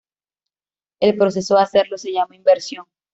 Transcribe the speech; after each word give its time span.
El 0.99 1.15
proceso 1.15 1.55
de 1.57 1.61
hacerlo 1.61 1.95
se 1.99 2.11
llama 2.11 2.35
inversión. 2.35 2.87